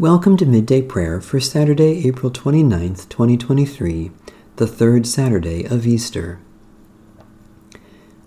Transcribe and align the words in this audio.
Welcome 0.00 0.38
to 0.38 0.46
Midday 0.46 0.80
Prayer 0.80 1.20
for 1.20 1.40
Saturday, 1.40 2.08
April 2.08 2.32
29th, 2.32 3.06
2023, 3.10 4.10
the 4.56 4.66
third 4.66 5.06
Saturday 5.06 5.64
of 5.64 5.86
Easter. 5.86 6.40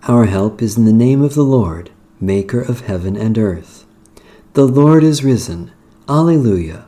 Our 0.04 0.26
help 0.26 0.62
is 0.62 0.76
in 0.76 0.84
the 0.84 0.92
name 0.92 1.20
of 1.20 1.34
the 1.34 1.42
Lord, 1.42 1.90
Maker 2.20 2.60
of 2.60 2.82
heaven 2.82 3.16
and 3.16 3.36
earth. 3.36 3.86
The 4.52 4.68
Lord 4.68 5.02
is 5.02 5.24
risen. 5.24 5.72
Alleluia. 6.08 6.86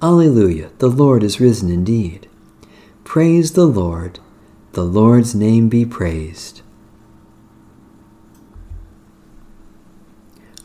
Alleluia. 0.00 0.70
The 0.78 0.90
Lord 0.90 1.24
is 1.24 1.40
risen 1.40 1.68
indeed. 1.68 2.28
Praise 3.02 3.54
the 3.54 3.66
Lord. 3.66 4.20
The 4.74 4.84
Lord's 4.84 5.34
name 5.34 5.68
be 5.68 5.84
praised. 5.84 6.62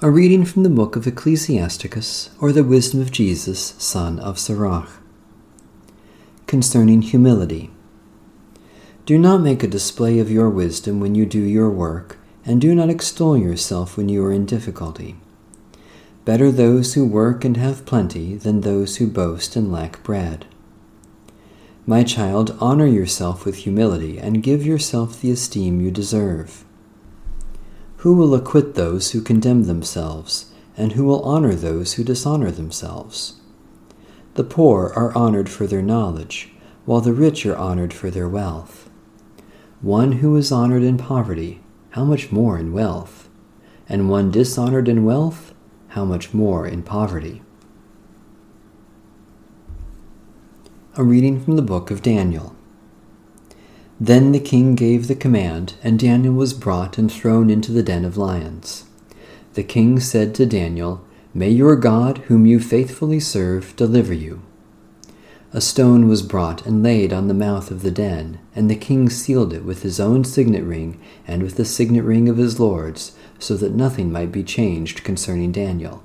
A 0.02 0.12
reading 0.12 0.44
from 0.44 0.64
the 0.64 0.70
book 0.70 0.98
of 0.98 1.08
Ecclesiasticus, 1.08 2.30
or 2.42 2.52
the 2.52 2.66
wisdom 2.66 3.00
of 3.00 3.14
Jesus, 3.14 3.76
son 3.78 4.20
of 4.20 4.38
Sirach. 4.38 4.90
Concerning 6.48 7.02
humility. 7.02 7.72
Do 9.06 9.18
not 9.18 9.40
make 9.40 9.64
a 9.64 9.68
display 9.68 10.20
of 10.20 10.30
your 10.30 10.50
wisdom 10.50 11.00
when 11.00 11.16
you 11.16 11.26
do 11.26 11.40
your 11.40 11.70
work, 11.70 12.18
and 12.46 12.60
do 12.60 12.76
not 12.76 12.90
extol 12.90 13.38
yourself 13.38 13.96
when 13.96 14.10
you 14.10 14.22
are 14.26 14.34
in 14.34 14.46
difficulty. 14.46 15.16
Better 16.26 16.52
those 16.52 16.96
who 16.96 17.06
work 17.06 17.46
and 17.46 17.56
have 17.56 17.86
plenty 17.86 18.36
than 18.36 18.62
those 18.62 18.98
who 18.98 19.08
boast 19.08 19.56
and 19.56 19.72
lack 19.72 20.04
bread. 20.04 20.46
My 21.88 22.04
child, 22.04 22.58
honor 22.60 22.86
yourself 22.86 23.46
with 23.46 23.60
humility, 23.60 24.20
and 24.20 24.44
give 24.44 24.66
yourself 24.66 25.22
the 25.22 25.32
esteem 25.32 25.80
you 25.80 25.90
deserve. 25.90 26.65
Who 28.06 28.14
will 28.14 28.36
acquit 28.36 28.76
those 28.76 29.14
who 29.14 29.22
condemn 29.22 29.64
themselves, 29.64 30.52
and 30.78 30.92
who 30.92 31.06
will 31.06 31.24
honor 31.24 31.56
those 31.56 31.94
who 31.94 32.04
dishonor 32.04 32.52
themselves? 32.52 33.42
The 34.36 34.44
poor 34.44 34.94
are 34.96 35.12
honored 35.18 35.50
for 35.50 35.66
their 35.66 35.82
knowledge, 35.82 36.54
while 36.86 37.02
the 37.02 37.14
rich 37.14 37.48
are 37.48 37.58
honored 37.58 37.94
for 37.94 38.12
their 38.12 38.30
wealth. 38.30 38.92
One 39.82 40.12
who 40.12 40.36
is 40.36 40.52
honored 40.52 40.84
in 40.84 41.00
poverty, 41.00 41.62
how 41.90 42.04
much 42.04 42.32
more 42.32 42.60
in 42.60 42.74
wealth? 42.74 43.28
And 43.90 44.08
one 44.08 44.30
dishonored 44.30 44.88
in 44.88 45.04
wealth, 45.04 45.56
how 45.88 46.06
much 46.06 46.32
more 46.32 46.68
in 46.68 46.84
poverty? 46.84 47.42
A 50.96 51.04
reading 51.04 51.44
from 51.44 51.56
the 51.56 51.64
book 51.64 51.90
of 51.90 52.04
Daniel. 52.04 52.55
Then 54.00 54.34
the 54.34 54.40
king 54.40 54.76
gave 54.76 55.08
the 55.08 55.16
command, 55.16 55.76
and 55.82 55.98
Daniel 55.98 56.34
was 56.34 56.54
brought 56.54 56.98
and 56.98 57.10
thrown 57.10 57.50
into 57.50 57.72
the 57.72 57.84
den 57.84 58.04
of 58.04 58.18
lions. 58.18 58.86
The 59.54 59.64
king 59.64 60.02
said 60.02 60.36
to 60.36 60.46
Daniel, 60.46 61.06
May 61.34 61.50
your 61.50 61.78
God, 61.78 62.18
whom 62.28 62.46
you 62.46 62.60
faithfully 62.60 63.22
serve, 63.22 63.74
deliver 63.78 64.14
you. 64.14 64.42
A 65.54 65.62
stone 65.62 66.10
was 66.10 66.22
brought 66.22 66.66
and 66.66 66.84
laid 66.84 67.14
on 67.14 67.30
the 67.30 67.34
mouth 67.34 67.72
of 67.72 67.82
the 67.82 67.92
den, 67.92 68.40
and 68.54 68.70
the 68.70 68.76
king 68.76 69.10
sealed 69.10 69.54
it 69.54 69.64
with 69.64 69.84
his 69.84 70.02
own 70.02 70.26
signet 70.26 70.66
ring 70.66 71.00
and 71.26 71.42
with 71.42 71.56
the 71.56 71.64
signet 71.64 72.04
ring 72.04 72.28
of 72.28 72.36
his 72.36 72.60
lords, 72.60 73.14
so 73.40 73.56
that 73.56 73.74
nothing 73.74 74.12
might 74.12 74.34
be 74.34 74.44
changed 74.44 75.06
concerning 75.06 75.54
Daniel. 75.54 76.04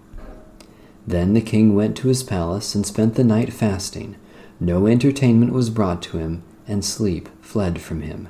Then 1.04 1.34
the 1.34 1.40
king 1.40 1.74
went 1.74 1.96
to 1.96 2.08
his 2.08 2.22
palace 2.22 2.76
and 2.76 2.86
spent 2.86 3.16
the 3.16 3.24
night 3.24 3.52
fasting. 3.52 4.14
No 4.60 4.86
entertainment 4.86 5.52
was 5.52 5.70
brought 5.70 6.02
to 6.02 6.18
him, 6.18 6.44
and 6.70 6.84
sleep 6.84 7.28
fled 7.42 7.80
from 7.80 8.02
him. 8.02 8.28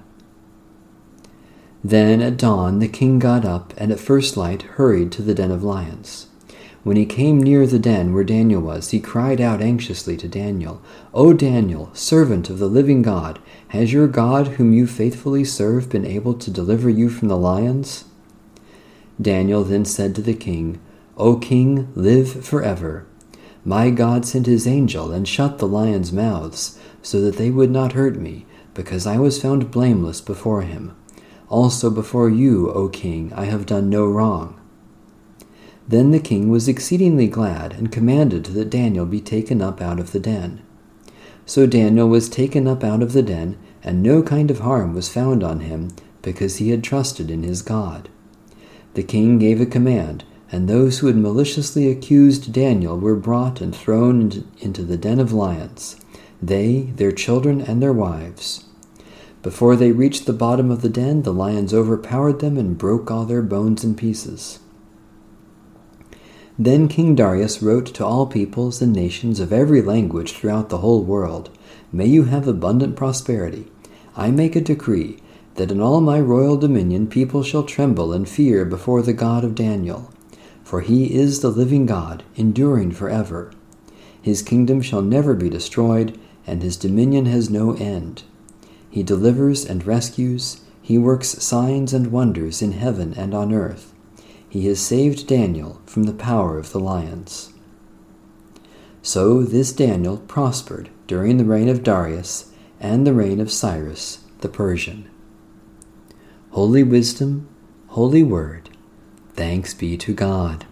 Then 1.84 2.20
at 2.20 2.36
dawn 2.36 2.78
the 2.78 2.88
king 2.88 3.18
got 3.18 3.44
up, 3.44 3.72
and 3.76 3.92
at 3.92 4.00
first 4.00 4.36
light 4.36 4.62
hurried 4.62 5.12
to 5.12 5.22
the 5.22 5.34
den 5.34 5.50
of 5.50 5.62
lions. 5.62 6.26
When 6.82 6.96
he 6.96 7.04
came 7.04 7.42
near 7.42 7.66
the 7.66 7.78
den 7.78 8.14
where 8.14 8.24
Daniel 8.24 8.62
was, 8.62 8.90
he 8.90 9.00
cried 9.00 9.40
out 9.40 9.60
anxiously 9.60 10.16
to 10.16 10.28
Daniel, 10.28 10.80
O 11.12 11.34
Daniel, 11.34 11.90
servant 11.92 12.48
of 12.48 12.58
the 12.58 12.68
living 12.68 13.02
God, 13.02 13.38
has 13.68 13.92
your 13.92 14.08
God, 14.08 14.48
whom 14.48 14.72
you 14.72 14.86
faithfully 14.86 15.44
serve, 15.44 15.90
been 15.90 16.06
able 16.06 16.34
to 16.34 16.50
deliver 16.50 16.88
you 16.88 17.10
from 17.10 17.28
the 17.28 17.36
lions? 17.36 18.04
Daniel 19.20 19.62
then 19.62 19.84
said 19.84 20.14
to 20.14 20.22
the 20.22 20.34
king, 20.34 20.80
O 21.18 21.36
king, 21.36 21.92
live 21.94 22.44
forever. 22.46 23.06
My 23.64 23.90
God 23.90 24.24
sent 24.24 24.46
his 24.46 24.66
angel 24.66 25.12
and 25.12 25.28
shut 25.28 25.58
the 25.58 25.68
lions' 25.68 26.12
mouths, 26.12 26.78
so 27.02 27.20
that 27.20 27.36
they 27.36 27.50
would 27.50 27.70
not 27.70 27.92
hurt 27.92 28.18
me, 28.18 28.46
because 28.74 29.06
I 29.06 29.18
was 29.18 29.40
found 29.40 29.70
blameless 29.70 30.20
before 30.20 30.62
him. 30.62 30.96
Also 31.48 31.90
before 31.90 32.30
you, 32.30 32.70
O 32.70 32.88
king, 32.88 33.32
I 33.34 33.44
have 33.46 33.66
done 33.66 33.90
no 33.90 34.06
wrong. 34.06 34.58
Then 35.88 36.12
the 36.12 36.20
king 36.20 36.48
was 36.50 36.68
exceedingly 36.68 37.26
glad, 37.26 37.72
and 37.72 37.90
commanded 37.90 38.44
that 38.44 38.70
Daniel 38.70 39.06
be 39.06 39.20
taken 39.20 39.60
up 39.60 39.82
out 39.82 39.98
of 39.98 40.12
the 40.12 40.20
den. 40.20 40.62
So 41.44 41.66
Daniel 41.66 42.08
was 42.08 42.28
taken 42.28 42.68
up 42.68 42.84
out 42.84 43.02
of 43.02 43.12
the 43.12 43.22
den, 43.22 43.58
and 43.82 44.02
no 44.02 44.22
kind 44.22 44.50
of 44.50 44.60
harm 44.60 44.94
was 44.94 45.08
found 45.08 45.42
on 45.42 45.60
him, 45.60 45.90
because 46.22 46.56
he 46.56 46.70
had 46.70 46.84
trusted 46.84 47.30
in 47.30 47.42
his 47.42 47.60
God. 47.60 48.08
The 48.94 49.02
king 49.02 49.38
gave 49.38 49.60
a 49.60 49.66
command, 49.66 50.24
and 50.52 50.68
those 50.68 50.98
who 50.98 51.06
had 51.06 51.16
maliciously 51.16 51.90
accused 51.90 52.52
Daniel 52.52 52.98
were 52.98 53.16
brought 53.16 53.60
and 53.60 53.74
thrown 53.74 54.48
into 54.58 54.82
the 54.82 54.96
den 54.96 55.20
of 55.20 55.32
lions 55.32 55.96
they, 56.42 56.82
their 56.96 57.12
children, 57.12 57.60
and 57.60 57.82
their 57.82 57.92
wives. 57.92 58.64
Before 59.42 59.76
they 59.76 59.92
reached 59.92 60.26
the 60.26 60.32
bottom 60.32 60.70
of 60.70 60.82
the 60.82 60.88
den, 60.88 61.22
the 61.22 61.32
lions 61.32 61.74
overpowered 61.74 62.40
them 62.40 62.56
and 62.56 62.78
broke 62.78 63.10
all 63.10 63.24
their 63.24 63.42
bones 63.42 63.84
in 63.84 63.94
pieces. 63.94 64.58
Then 66.58 66.88
King 66.88 67.14
Darius 67.14 67.62
wrote 67.62 67.86
to 67.94 68.04
all 68.04 68.26
peoples 68.26 68.82
and 68.82 68.92
nations 68.92 69.40
of 69.40 69.52
every 69.52 69.80
language 69.80 70.32
throughout 70.32 70.68
the 70.68 70.78
whole 70.78 71.02
world 71.02 71.50
May 71.92 72.06
you 72.06 72.24
have 72.24 72.46
abundant 72.46 72.96
prosperity. 72.96 73.66
I 74.14 74.30
make 74.30 74.54
a 74.54 74.60
decree 74.60 75.18
that 75.56 75.70
in 75.70 75.80
all 75.80 76.00
my 76.00 76.20
royal 76.20 76.56
dominion 76.56 77.08
people 77.08 77.42
shall 77.42 77.64
tremble 77.64 78.12
and 78.12 78.28
fear 78.28 78.64
before 78.64 79.02
the 79.02 79.12
God 79.12 79.42
of 79.42 79.54
Daniel. 79.54 80.12
For 80.70 80.82
he 80.82 81.12
is 81.12 81.40
the 81.40 81.50
living 81.50 81.84
God, 81.84 82.22
enduring 82.36 82.92
forever. 82.92 83.50
His 84.22 84.40
kingdom 84.40 84.80
shall 84.80 85.02
never 85.02 85.34
be 85.34 85.48
destroyed 85.50 86.16
and 86.46 86.62
his 86.62 86.76
dominion 86.76 87.26
has 87.26 87.50
no 87.50 87.72
end. 87.72 88.22
He 88.88 89.02
delivers 89.02 89.64
and 89.64 89.84
rescues, 89.84 90.60
he 90.80 90.96
works 90.96 91.42
signs 91.42 91.92
and 91.92 92.12
wonders 92.12 92.62
in 92.62 92.70
heaven 92.70 93.14
and 93.14 93.34
on 93.34 93.52
earth. 93.52 93.92
He 94.48 94.68
has 94.68 94.78
saved 94.78 95.26
Daniel 95.26 95.82
from 95.86 96.04
the 96.04 96.12
power 96.12 96.56
of 96.56 96.70
the 96.70 96.78
lions. 96.78 97.52
So 99.02 99.42
this 99.42 99.72
Daniel 99.72 100.18
prospered 100.18 100.88
during 101.08 101.36
the 101.36 101.44
reign 101.44 101.68
of 101.68 101.82
Darius 101.82 102.52
and 102.78 103.04
the 103.04 103.12
reign 103.12 103.40
of 103.40 103.50
Cyrus 103.50 104.20
the 104.40 104.48
Persian. 104.48 105.10
Holy 106.50 106.84
Wisdom, 106.84 107.48
Holy 107.88 108.22
Word, 108.22 108.69
thanks 109.40 109.72
be 109.72 109.96
to 109.96 110.12
God. 110.12 110.66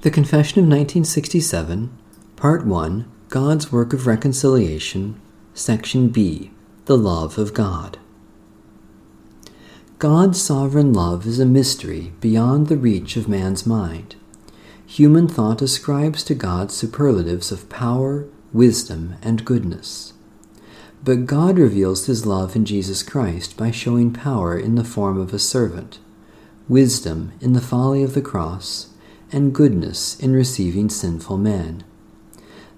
The 0.00 0.10
Confession 0.10 0.60
of 0.60 0.64
1967, 0.64 1.94
Part 2.34 2.64
1, 2.64 3.12
God's 3.28 3.70
Work 3.70 3.92
of 3.92 4.06
Reconciliation, 4.06 5.20
Section 5.52 6.08
B, 6.08 6.50
The 6.86 6.96
Love 6.96 7.36
of 7.36 7.52
God. 7.52 7.98
God's 9.98 10.40
sovereign 10.40 10.94
love 10.94 11.26
is 11.26 11.38
a 11.38 11.44
mystery 11.44 12.14
beyond 12.22 12.68
the 12.68 12.78
reach 12.78 13.18
of 13.18 13.28
man's 13.28 13.66
mind. 13.66 14.16
Human 14.86 15.28
thought 15.28 15.60
ascribes 15.60 16.24
to 16.24 16.34
God 16.34 16.72
superlatives 16.72 17.52
of 17.52 17.68
power, 17.68 18.24
wisdom, 18.50 19.16
and 19.20 19.44
goodness. 19.44 20.13
But 21.04 21.26
God 21.26 21.58
reveals 21.58 22.06
his 22.06 22.24
love 22.24 22.56
in 22.56 22.64
Jesus 22.64 23.02
Christ 23.02 23.58
by 23.58 23.70
showing 23.70 24.10
power 24.10 24.58
in 24.58 24.74
the 24.74 24.84
form 24.84 25.20
of 25.20 25.34
a 25.34 25.38
servant, 25.38 25.98
wisdom 26.66 27.32
in 27.42 27.52
the 27.52 27.60
folly 27.60 28.02
of 28.02 28.14
the 28.14 28.22
cross, 28.22 28.88
and 29.30 29.54
goodness 29.54 30.18
in 30.18 30.32
receiving 30.32 30.88
sinful 30.88 31.36
men. 31.36 31.84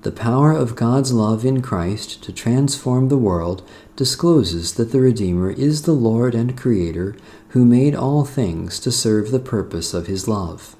The 0.02 0.10
power 0.10 0.50
of 0.50 0.74
God's 0.74 1.12
love 1.12 1.44
in 1.44 1.62
Christ 1.62 2.24
to 2.24 2.32
transform 2.32 3.08
the 3.08 3.16
world 3.16 3.62
discloses 3.94 4.74
that 4.74 4.90
the 4.90 5.00
Redeemer 5.00 5.52
is 5.52 5.82
the 5.82 5.92
Lord 5.92 6.34
and 6.34 6.56
Creator 6.56 7.14
who 7.50 7.64
made 7.64 7.94
all 7.94 8.24
things 8.24 8.80
to 8.80 8.90
serve 8.90 9.30
the 9.30 9.38
purpose 9.38 9.94
of 9.94 10.08
His 10.08 10.26
love. 10.26 10.74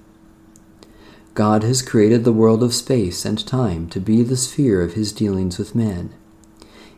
God 1.34 1.62
has 1.62 1.80
created 1.80 2.24
the 2.24 2.32
world 2.32 2.64
of 2.64 2.74
space 2.74 3.24
and 3.24 3.46
time 3.46 3.88
to 3.90 4.00
be 4.00 4.22
the 4.22 4.36
sphere 4.36 4.82
of 4.82 4.94
His 4.94 5.12
dealings 5.12 5.58
with 5.58 5.76
men. 5.76 6.12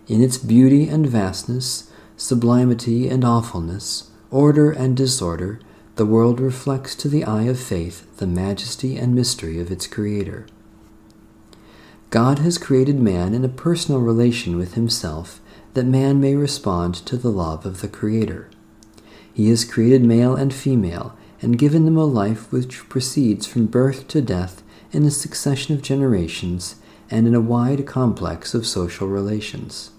In 0.08 0.22
its 0.22 0.38
beauty 0.38 0.88
and 0.88 1.06
vastness, 1.06 1.90
sublimity 2.16 3.08
and 3.08 3.26
awfulness, 3.26 4.10
order 4.30 4.70
and 4.70 4.96
disorder, 4.96 5.60
the 5.96 6.06
world 6.06 6.40
reflects 6.40 6.94
to 6.94 7.08
the 7.08 7.24
eye 7.24 7.42
of 7.42 7.60
faith 7.60 8.16
the 8.16 8.26
majesty 8.26 8.96
and 8.96 9.14
mystery 9.14 9.60
of 9.60 9.70
its 9.70 9.86
Creator. 9.86 10.46
God 12.08 12.38
has 12.38 12.56
created 12.56 12.98
man 12.98 13.34
in 13.34 13.44
a 13.44 13.50
personal 13.50 14.00
relation 14.00 14.56
with 14.56 14.74
himself 14.74 15.42
that 15.74 15.84
man 15.84 16.22
may 16.22 16.34
respond 16.34 16.94
to 16.94 17.18
the 17.18 17.30
love 17.30 17.66
of 17.66 17.82
the 17.82 17.88
Creator. 17.88 18.48
He 19.34 19.50
has 19.50 19.62
created 19.62 20.02
male 20.02 20.34
and 20.34 20.54
female, 20.54 21.18
and 21.42 21.58
given 21.58 21.84
them 21.84 21.98
a 21.98 22.06
life 22.06 22.50
which 22.50 22.88
proceeds 22.88 23.46
from 23.46 23.66
birth 23.66 24.08
to 24.08 24.22
death 24.22 24.62
in 24.90 25.04
a 25.04 25.10
succession 25.10 25.74
of 25.74 25.82
generations 25.82 26.76
and 27.10 27.26
in 27.28 27.34
a 27.34 27.42
wide 27.42 27.86
complex 27.86 28.54
of 28.54 28.66
social 28.66 29.06
relations. 29.06 29.90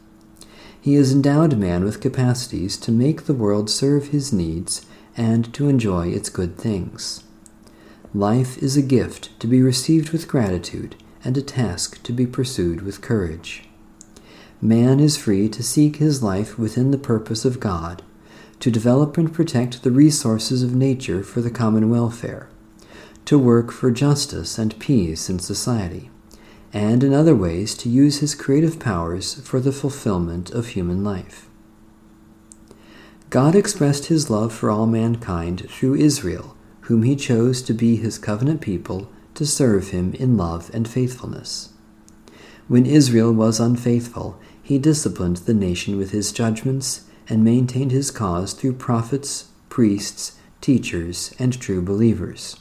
He 0.82 0.94
has 0.94 1.12
endowed 1.12 1.58
man 1.58 1.84
with 1.84 2.00
capacities 2.00 2.78
to 2.78 2.92
make 2.92 3.26
the 3.26 3.34
world 3.34 3.70
serve 3.70 4.08
his 4.08 4.32
needs 4.32 4.86
and 5.18 5.54
to 5.54 5.68
enjoy 5.68 6.08
its 6.08 6.30
good 6.30 6.58
things. 6.58 7.24
Life 8.14 8.58
is 8.64 8.78
a 8.78 8.82
gift 8.82 9.38
to 9.42 9.48
be 9.48 9.62
received 9.62 10.12
with 10.12 10.28
gratitude 10.28 10.96
and 11.24 11.38
a 11.38 11.42
task 11.42 12.02
to 12.04 12.14
be 12.14 12.26
pursued 12.26 12.82
with 12.82 13.02
courage. 13.02 13.68
Man 14.62 15.00
is 15.00 15.18
free 15.18 15.50
to 15.50 15.64
seek 15.64 15.98
his 15.98 16.24
life 16.24 16.58
within 16.58 16.92
the 16.92 16.98
purpose 16.98 17.44
of 17.44 17.60
God, 17.60 18.02
to 18.62 18.72
develop 18.72 19.18
and 19.18 19.34
protect 19.34 19.84
the 19.84 19.92
resources 19.92 20.64
of 20.64 20.76
nature 20.76 21.24
for 21.24 21.42
the 21.42 21.52
common 21.52 21.90
welfare, 21.90 22.50
to 23.26 23.38
work 23.38 23.72
for 23.72 23.92
justice 23.92 24.58
and 24.58 24.80
peace 24.80 25.30
in 25.30 25.40
society 25.40 26.10
and 26.74 27.04
in 27.04 27.14
other 27.14 27.36
ways 27.36 27.76
to 27.76 27.90
use 27.90 28.20
his 28.20 28.36
creative 28.36 28.80
powers 28.80 29.36
for 29.42 29.60
the 29.60 29.72
fulfillment 29.72 30.52
of 30.52 30.68
human 30.68 31.04
life. 31.04 31.48
God 33.30 33.56
expressed 33.56 34.08
his 34.08 34.30
love 34.30 34.54
for 34.54 34.72
all 34.72 34.88
mankind 34.88 35.70
through 35.70 35.96
Israel, 35.96 36.56
whom 36.82 37.04
he 37.04 37.16
chose 37.16 37.62
to 37.64 37.74
be 37.74 37.96
his 37.96 38.18
covenant 38.18 38.62
people 38.62 39.12
to 39.36 39.46
serve 39.46 39.90
him 39.90 40.14
in 40.16 40.36
love 40.36 40.72
and 40.74 40.88
faithfulness. 40.88 41.70
When 42.68 42.86
Israel 42.86 43.32
was 43.32 43.60
unfaithful, 43.60 44.40
he 44.62 44.78
disciplined 44.78 45.38
the 45.38 45.54
nation 45.54 45.98
with 45.98 46.12
his 46.12 46.32
judgments 46.32 47.06
and 47.28 47.44
maintained 47.44 47.92
his 47.92 48.12
cause 48.12 48.54
through 48.54 48.74
prophets, 48.74 49.50
priests, 49.70 50.38
teachers, 50.62 51.34
and 51.40 51.60
true 51.60 51.82
believers. 51.82 52.58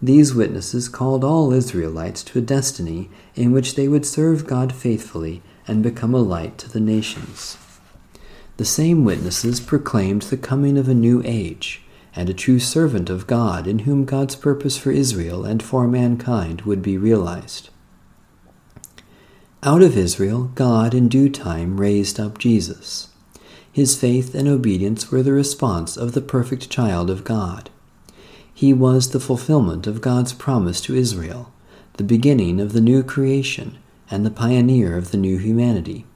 These 0.00 0.34
witnesses 0.34 0.88
called 0.88 1.24
all 1.24 1.52
Israelites 1.52 2.22
to 2.24 2.38
a 2.38 2.42
destiny 2.42 3.10
in 3.34 3.50
which 3.50 3.74
they 3.74 3.88
would 3.88 4.06
serve 4.06 4.46
God 4.46 4.72
faithfully 4.72 5.42
and 5.66 5.82
become 5.82 6.14
a 6.14 6.18
light 6.18 6.56
to 6.58 6.70
the 6.70 6.80
nations. 6.80 7.58
The 8.58 8.64
same 8.64 9.04
witnesses 9.04 9.60
proclaimed 9.60 10.22
the 10.22 10.36
coming 10.36 10.78
of 10.78 10.88
a 10.88 10.94
new 10.94 11.20
age 11.24 11.82
and 12.14 12.28
a 12.28 12.34
true 12.34 12.58
servant 12.58 13.10
of 13.10 13.26
God 13.26 13.66
in 13.66 13.80
whom 13.80 14.04
God's 14.04 14.34
purpose 14.34 14.76
for 14.78 14.90
Israel 14.90 15.44
and 15.44 15.62
for 15.62 15.86
mankind 15.86 16.62
would 16.62 16.82
be 16.82 16.96
realized. 16.96 17.70
Out 19.62 19.82
of 19.82 19.96
Israel, 19.96 20.52
God 20.54 20.94
in 20.94 21.08
due 21.08 21.28
time 21.28 21.80
raised 21.80 22.20
up 22.20 22.38
Jesus. 22.38 23.08
His 23.70 23.98
faith 23.98 24.34
and 24.34 24.48
obedience 24.48 25.10
were 25.10 25.22
the 25.22 25.32
response 25.32 25.96
of 25.96 26.12
the 26.12 26.20
perfect 26.20 26.70
child 26.70 27.10
of 27.10 27.24
God. 27.24 27.70
He 28.58 28.72
was 28.72 29.10
the 29.10 29.20
fulfillment 29.20 29.86
of 29.86 30.00
God's 30.00 30.32
promise 30.32 30.80
to 30.80 30.96
Israel, 30.96 31.52
the 31.92 32.02
beginning 32.02 32.58
of 32.58 32.72
the 32.72 32.80
new 32.80 33.04
creation, 33.04 33.78
and 34.10 34.26
the 34.26 34.32
pioneer 34.32 34.96
of 34.96 35.12
the 35.12 35.16
new 35.16 35.38
humanity. 35.38 36.06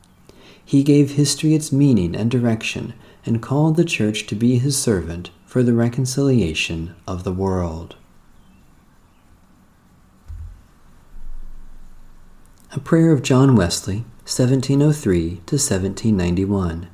He 0.64 0.82
gave 0.82 1.12
history 1.12 1.54
its 1.54 1.70
meaning 1.70 2.16
and 2.16 2.28
direction, 2.28 2.94
and 3.24 3.40
called 3.40 3.76
the 3.76 3.84
church 3.84 4.26
to 4.26 4.34
be 4.34 4.58
his 4.58 4.76
servant 4.76 5.30
for 5.46 5.62
the 5.62 5.72
reconciliation 5.72 6.96
of 7.06 7.22
the 7.22 7.30
world. 7.30 7.94
A 12.72 12.80
prayer 12.80 13.12
of 13.12 13.22
John 13.22 13.54
Wesley, 13.54 13.98
1703 14.24 15.28
to 15.28 15.54
1791. 15.54 16.88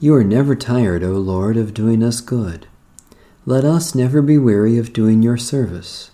You 0.00 0.14
are 0.16 0.24
never 0.24 0.56
tired, 0.56 1.04
O 1.04 1.12
Lord, 1.12 1.56
of 1.56 1.74
doing 1.74 2.02
us 2.02 2.20
good. 2.20 2.66
Let 3.48 3.64
us 3.64 3.94
never 3.94 4.20
be 4.20 4.36
weary 4.36 4.76
of 4.76 4.92
doing 4.92 5.22
your 5.22 5.38
service. 5.38 6.10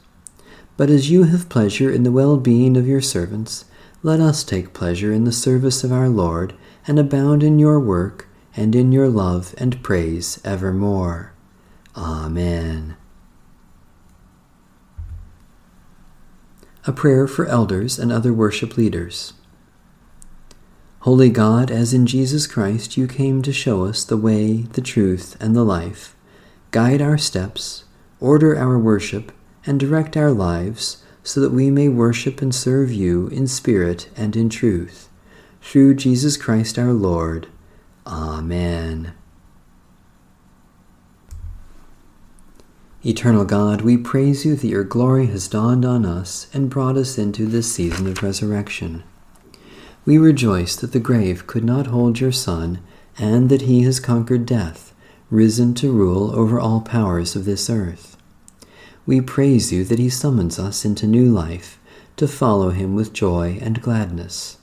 But 0.77 0.89
as 0.89 1.11
you 1.11 1.25
have 1.25 1.49
pleasure 1.49 1.91
in 1.91 2.05
the 2.05 2.13
well 2.13 2.37
being 2.37 2.77
of 2.77 2.87
your 2.87 3.01
servants, 3.01 3.65
let 4.05 4.21
us 4.21 4.45
take 4.45 4.73
pleasure 4.73 5.13
in 5.13 5.25
the 5.25 5.33
service 5.33 5.83
of 5.83 5.91
our 5.91 6.09
Lord 6.09 6.55
and 6.87 6.97
abound 6.97 7.43
in 7.43 7.59
your 7.59 7.81
work 7.81 8.29
and 8.55 8.77
in 8.77 8.93
your 8.93 9.09
love 9.09 9.53
and 9.59 9.83
praise 9.83 10.41
evermore. 10.45 11.33
Amen. 11.97 12.95
A 16.87 16.93
prayer 16.93 17.27
for 17.27 17.47
elders 17.47 17.99
and 17.99 18.13
other 18.13 18.33
worship 18.33 18.77
leaders. 18.77 19.33
Holy 21.01 21.31
God, 21.31 21.73
as 21.73 21.93
in 21.93 22.07
Jesus 22.07 22.47
Christ 22.47 22.97
you 22.97 23.09
came 23.09 23.43
to 23.43 23.53
show 23.53 23.87
us 23.87 24.05
the 24.05 24.17
way, 24.17 24.59
the 24.75 24.81
truth, 24.81 25.37
and 25.41 25.57
the 25.57 25.65
life, 25.65 26.14
guide 26.75 27.01
our 27.01 27.17
steps, 27.17 27.85
order 28.19 28.59
our 28.59 28.77
worship, 28.77 29.31
and 29.65 29.79
direct 29.79 30.17
our 30.17 30.33
lives 30.33 31.05
so 31.23 31.39
that 31.39 31.53
we 31.53 31.71
may 31.71 31.89
worship 31.89 32.43
and 32.43 32.53
serve 32.53 32.91
you 32.91 33.29
in 33.29 33.47
spirit 33.47 34.09
and 34.17 34.35
in 34.35 34.49
truth. 34.49 35.09
Through 35.63 35.95
Jesus 35.95 36.37
Christ 36.37 36.77
our 36.77 36.93
Lord. 36.93 37.47
Amen. 38.05 39.15
Eternal 43.07 43.45
God, 43.45 43.83
we 43.83 43.97
praise 43.97 44.45
you 44.45 44.57
that 44.57 44.67
your 44.67 44.83
glory 44.83 45.27
has 45.27 45.47
dawned 45.47 45.85
on 45.85 46.05
us 46.05 46.49
and 46.53 46.69
brought 46.69 46.97
us 46.97 47.17
into 47.17 47.47
this 47.47 47.73
season 47.73 48.09
of 48.09 48.21
resurrection. 48.21 49.05
We 50.05 50.19
rejoice 50.19 50.75
that 50.75 50.91
the 50.91 50.99
grave 50.99 51.47
could 51.47 51.63
not 51.63 51.87
hold 51.87 52.19
your 52.19 52.33
Son 52.33 52.81
and 53.17 53.49
that 53.49 53.63
he 53.63 53.85
has 53.85 54.01
conquered 54.01 54.45
death 54.45 54.91
risen 55.31 55.75
to 55.75 55.93
rule 55.93 56.35
over 56.35 56.61
all 56.61 56.81
powers 56.81 57.35
of 57.35 57.45
this 57.45 57.69
earth. 57.69 58.17
We 59.07 59.21
praise 59.21 59.73
you 59.73 59.85
that 59.85 59.99
he 59.99 60.09
summons 60.09 60.59
us 60.59 60.85
into 60.85 61.07
new 61.07 61.31
life 61.31 61.79
to 62.17 62.29
follow 62.29 62.71
him 62.71 62.95
with 62.95 63.13
joy 63.13 63.59
and 63.61 63.83
gladness. 63.83 64.59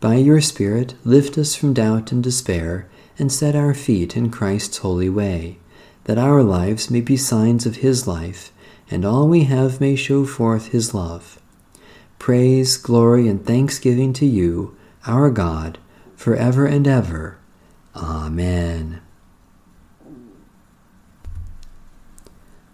By 0.00 0.16
your 0.16 0.40
Spirit, 0.40 0.94
lift 1.04 1.38
us 1.38 1.54
from 1.54 1.74
doubt 1.74 2.12
and 2.12 2.22
despair 2.22 2.88
and 3.18 3.30
set 3.30 3.54
our 3.54 3.74
feet 3.74 4.16
in 4.16 4.30
Christ's 4.30 4.78
holy 4.78 5.08
way, 5.08 5.58
that 6.04 6.18
our 6.18 6.42
lives 6.42 6.90
may 6.90 7.00
be 7.00 7.16
signs 7.16 7.66
of 7.66 7.76
his 7.76 8.06
life 8.06 8.50
and 8.90 9.04
all 9.04 9.28
we 9.28 9.44
have 9.44 9.80
may 9.80 9.94
show 9.94 10.24
forth 10.24 10.68
his 10.68 10.92
love. 10.92 11.40
Praise, 12.18 12.76
glory, 12.76 13.28
and 13.28 13.46
thanksgiving 13.46 14.12
to 14.14 14.26
you, 14.26 14.76
our 15.06 15.30
God, 15.30 15.78
for 16.16 16.34
ever 16.34 16.66
and 16.66 16.86
ever. 16.86 17.38
Amen. 17.94 19.00